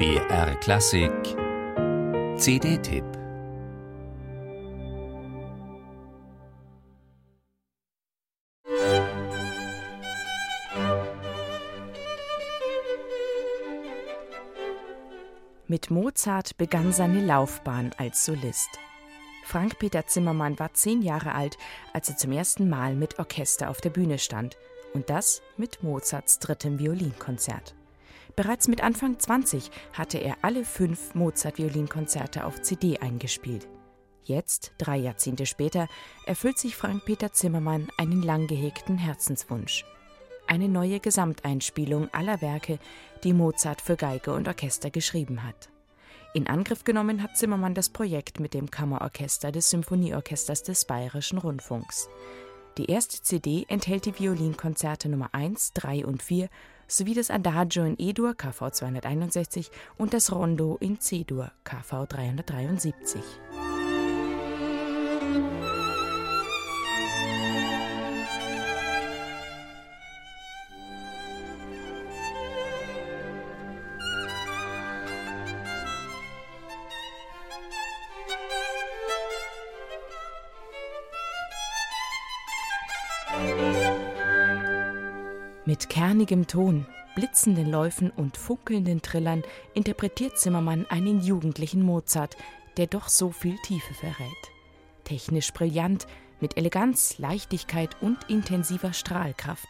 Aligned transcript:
BR 0.00 0.54
Klassik 0.60 1.12
CD-Tipp 2.38 3.04
Mit 15.66 15.90
Mozart 15.90 16.56
begann 16.56 16.94
seine 16.94 17.20
Laufbahn 17.20 17.90
als 17.98 18.24
Solist. 18.24 18.70
Frank-Peter 19.44 20.06
Zimmermann 20.06 20.58
war 20.58 20.72
zehn 20.72 21.02
Jahre 21.02 21.34
alt, 21.34 21.58
als 21.92 22.08
er 22.08 22.16
zum 22.16 22.32
ersten 22.32 22.70
Mal 22.70 22.94
mit 22.94 23.18
Orchester 23.18 23.68
auf 23.68 23.82
der 23.82 23.90
Bühne 23.90 24.18
stand. 24.18 24.56
Und 24.94 25.10
das 25.10 25.42
mit 25.58 25.82
Mozarts 25.82 26.38
drittem 26.38 26.78
Violinkonzert. 26.78 27.74
Bereits 28.36 28.68
mit 28.68 28.82
Anfang 28.82 29.18
20 29.18 29.70
hatte 29.92 30.18
er 30.18 30.36
alle 30.42 30.64
fünf 30.64 31.14
Mozart-Violinkonzerte 31.14 32.44
auf 32.44 32.62
CD 32.62 32.98
eingespielt. 32.98 33.68
Jetzt, 34.24 34.72
drei 34.78 34.96
Jahrzehnte 34.96 35.46
später, 35.46 35.88
erfüllt 36.26 36.58
sich 36.58 36.76
Frank-Peter 36.76 37.32
Zimmermann 37.32 37.88
einen 37.96 38.22
lang 38.22 38.46
gehegten 38.46 38.98
Herzenswunsch. 38.98 39.84
Eine 40.46 40.68
neue 40.68 41.00
Gesamteinspielung 41.00 42.12
aller 42.12 42.40
Werke, 42.40 42.78
die 43.24 43.32
Mozart 43.32 43.80
für 43.80 43.96
Geige 43.96 44.32
und 44.32 44.48
Orchester 44.48 44.90
geschrieben 44.90 45.42
hat. 45.42 45.70
In 46.32 46.46
Angriff 46.46 46.84
genommen 46.84 47.22
hat 47.22 47.36
Zimmermann 47.36 47.74
das 47.74 47.88
Projekt 47.88 48.38
mit 48.38 48.54
dem 48.54 48.70
Kammerorchester 48.70 49.50
des 49.50 49.70
Symphonieorchesters 49.70 50.62
des 50.62 50.84
Bayerischen 50.84 51.38
Rundfunks. 51.38 52.08
Die 52.78 52.86
erste 52.86 53.20
CD 53.20 53.64
enthält 53.68 54.06
die 54.06 54.16
Violinkonzerte 54.16 55.08
Nummer 55.08 55.30
1, 55.32 55.72
3 55.74 56.06
und 56.06 56.22
4 56.22 56.48
sowie 56.90 57.14
das 57.14 57.30
Adagio 57.30 57.84
in 57.84 57.94
E-Dur 57.98 58.34
KV 58.34 58.70
261 58.70 59.70
und 59.96 60.12
das 60.12 60.32
Rondo 60.32 60.76
in 60.80 61.00
C-Dur 61.00 61.50
KV 61.64 62.06
373. 62.06 63.22
Mit 85.70 85.88
kernigem 85.88 86.48
Ton, 86.48 86.84
blitzenden 87.14 87.70
Läufen 87.70 88.10
und 88.10 88.36
funkelnden 88.36 89.02
Trillern 89.02 89.44
interpretiert 89.72 90.36
Zimmermann 90.36 90.84
einen 90.88 91.20
jugendlichen 91.20 91.84
Mozart, 91.84 92.36
der 92.76 92.88
doch 92.88 93.08
so 93.08 93.30
viel 93.30 93.56
Tiefe 93.58 93.94
verrät. 93.94 94.50
Technisch 95.04 95.52
brillant, 95.52 96.08
mit 96.40 96.56
Eleganz, 96.56 97.18
Leichtigkeit 97.18 97.90
und 98.00 98.18
intensiver 98.28 98.92
Strahlkraft, 98.92 99.68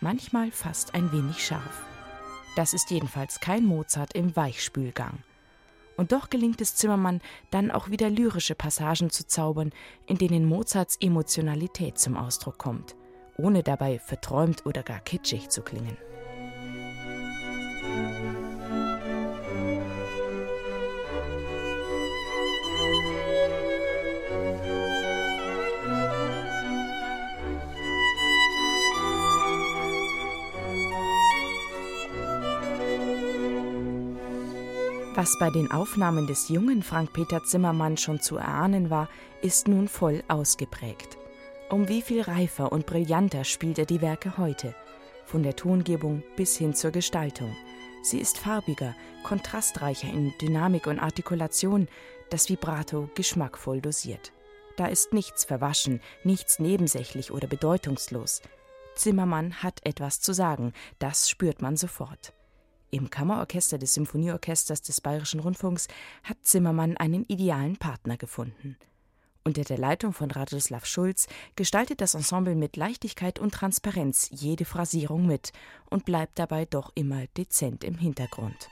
manchmal 0.00 0.52
fast 0.52 0.94
ein 0.94 1.10
wenig 1.10 1.44
scharf. 1.44 1.82
Das 2.54 2.72
ist 2.72 2.92
jedenfalls 2.92 3.40
kein 3.40 3.66
Mozart 3.66 4.14
im 4.14 4.36
Weichspülgang. 4.36 5.18
Und 5.96 6.12
doch 6.12 6.30
gelingt 6.30 6.60
es 6.60 6.76
Zimmermann, 6.76 7.20
dann 7.50 7.72
auch 7.72 7.90
wieder 7.90 8.08
lyrische 8.08 8.54
Passagen 8.54 9.10
zu 9.10 9.26
zaubern, 9.26 9.72
in 10.06 10.16
denen 10.16 10.44
Mozarts 10.44 10.96
Emotionalität 11.00 11.98
zum 11.98 12.16
Ausdruck 12.16 12.56
kommt 12.56 12.94
ohne 13.42 13.62
dabei 13.62 13.98
verträumt 13.98 14.66
oder 14.66 14.82
gar 14.82 15.00
kitschig 15.00 15.48
zu 15.48 15.62
klingen. 15.62 15.96
Was 35.20 35.38
bei 35.38 35.50
den 35.50 35.70
Aufnahmen 35.70 36.26
des 36.26 36.48
jungen 36.48 36.82
Frank-Peter 36.82 37.44
Zimmermann 37.44 37.98
schon 37.98 38.20
zu 38.20 38.36
erahnen 38.36 38.88
war, 38.88 39.08
ist 39.42 39.68
nun 39.68 39.86
voll 39.86 40.22
ausgeprägt. 40.28 41.19
Um 41.70 41.88
wie 41.88 42.02
viel 42.02 42.20
reifer 42.22 42.72
und 42.72 42.84
brillanter 42.84 43.44
spielt 43.44 43.78
er 43.78 43.86
die 43.86 44.00
Werke 44.00 44.38
heute, 44.38 44.74
von 45.24 45.44
der 45.44 45.54
Tongebung 45.54 46.24
bis 46.34 46.56
hin 46.56 46.74
zur 46.74 46.90
Gestaltung. 46.90 47.54
Sie 48.02 48.18
ist 48.18 48.38
farbiger, 48.38 48.96
kontrastreicher 49.22 50.08
in 50.08 50.34
Dynamik 50.40 50.88
und 50.88 50.98
Artikulation, 50.98 51.86
das 52.28 52.48
Vibrato 52.48 53.08
geschmackvoll 53.14 53.80
dosiert. 53.80 54.32
Da 54.76 54.86
ist 54.86 55.12
nichts 55.12 55.44
verwaschen, 55.44 56.00
nichts 56.24 56.58
nebensächlich 56.58 57.30
oder 57.30 57.46
bedeutungslos. 57.46 58.42
Zimmermann 58.96 59.62
hat 59.62 59.78
etwas 59.84 60.20
zu 60.20 60.32
sagen, 60.32 60.72
das 60.98 61.30
spürt 61.30 61.62
man 61.62 61.76
sofort. 61.76 62.32
Im 62.90 63.10
Kammerorchester 63.10 63.78
des 63.78 63.94
Symphonieorchesters 63.94 64.82
des 64.82 65.00
Bayerischen 65.00 65.38
Rundfunks 65.38 65.86
hat 66.24 66.38
Zimmermann 66.42 66.96
einen 66.96 67.26
idealen 67.28 67.76
Partner 67.76 68.16
gefunden. 68.16 68.76
Unter 69.50 69.64
der 69.64 69.78
Leitung 69.78 70.12
von 70.12 70.30
Radoslav 70.30 70.86
Schulz 70.86 71.26
gestaltet 71.56 72.00
das 72.00 72.14
Ensemble 72.14 72.54
mit 72.54 72.76
Leichtigkeit 72.76 73.40
und 73.40 73.52
Transparenz 73.52 74.28
jede 74.30 74.64
Phrasierung 74.64 75.26
mit 75.26 75.50
und 75.90 76.04
bleibt 76.04 76.38
dabei 76.38 76.66
doch 76.66 76.92
immer 76.94 77.26
dezent 77.36 77.82
im 77.82 77.98
Hintergrund. 77.98 78.70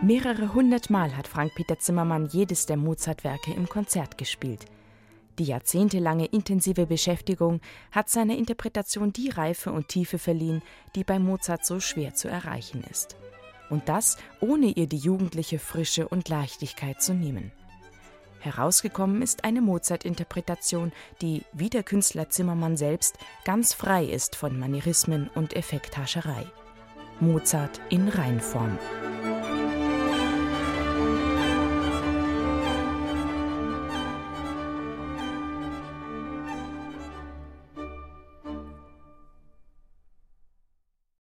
Mehrere 0.00 0.54
hundert 0.54 0.88
Mal 0.88 1.14
hat 1.14 1.28
Frank-Peter 1.28 1.78
Zimmermann 1.78 2.24
jedes 2.24 2.64
der 2.64 2.78
Mozart-Werke 2.78 3.52
im 3.52 3.68
Konzert 3.68 4.16
gespielt. 4.16 4.64
Die 5.38 5.44
jahrzehntelange 5.44 6.24
intensive 6.24 6.86
Beschäftigung 6.86 7.60
hat 7.90 8.08
seiner 8.08 8.38
Interpretation 8.38 9.12
die 9.12 9.28
Reife 9.28 9.70
und 9.70 9.88
Tiefe 9.88 10.18
verliehen, 10.18 10.62
die 10.94 11.04
bei 11.04 11.18
Mozart 11.18 11.66
so 11.66 11.78
schwer 11.78 12.14
zu 12.14 12.28
erreichen 12.28 12.84
ist 12.90 13.16
und 13.70 13.88
das 13.88 14.16
ohne 14.40 14.66
ihr 14.66 14.86
die 14.86 14.98
jugendliche 14.98 15.58
Frische 15.58 16.08
und 16.08 16.28
Leichtigkeit 16.28 17.02
zu 17.02 17.14
nehmen. 17.14 17.52
Herausgekommen 18.40 19.22
ist 19.22 19.44
eine 19.44 19.60
Mozart-Interpretation, 19.60 20.92
die, 21.20 21.42
wie 21.52 21.70
der 21.70 21.84
Künstler 21.84 22.28
Zimmermann 22.28 22.76
selbst, 22.76 23.16
ganz 23.44 23.72
frei 23.72 24.04
ist 24.04 24.34
von 24.34 24.58
Manierismen 24.58 25.30
und 25.34 25.54
Effekthascherei. 25.54 26.44
Mozart 27.20 27.80
in 27.88 28.08
Reinform. 28.08 28.78